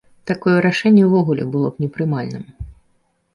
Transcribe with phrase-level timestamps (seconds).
[0.29, 2.49] Такое рашэнне ўвогуле б было непрымальным.